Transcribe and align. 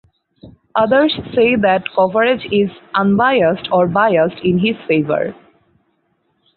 Others 0.73 1.13
say 1.35 1.55
that 1.57 1.83
coverage 1.93 2.47
is 2.51 2.71
unbiased 2.95 3.69
or 3.71 3.87
biased 3.87 4.43
in 4.43 4.57
his 4.57 4.75
favor. 4.87 5.35